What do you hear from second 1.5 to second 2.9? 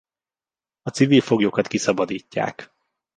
kiszabadítják.